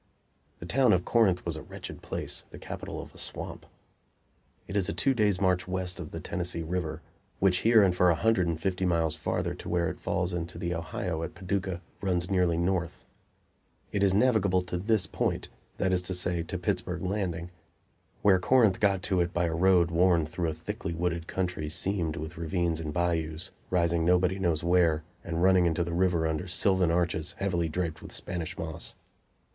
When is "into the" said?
10.33-10.73, 25.67-25.93